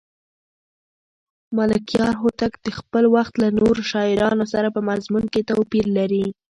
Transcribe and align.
ملکیار 1.57 2.13
هوتک 2.21 2.53
د 2.65 2.67
خپل 2.77 3.03
وخت 3.15 3.33
له 3.41 3.47
نورو 3.59 3.81
شاعرانو 3.91 4.45
سره 4.53 4.67
په 4.75 4.81
مضمون 4.89 5.25
کې 5.33 5.47
توپیر 5.49 5.85
لري. 5.97 6.25